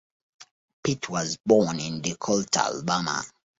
Pitt 0.83 1.09
was 1.09 1.37
born 1.45 1.79
in 1.79 2.01
Decatur, 2.01 2.59
Alabama. 2.59 3.23